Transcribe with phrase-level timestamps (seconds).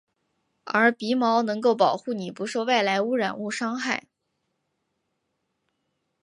[0.63, 4.05] 而鼻毛能够保护你不受外来污染物伤害。